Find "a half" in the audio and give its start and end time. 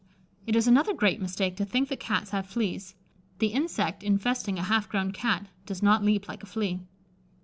4.57-4.89